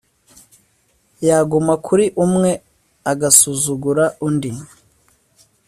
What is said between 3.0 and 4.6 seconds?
agasuzugura undi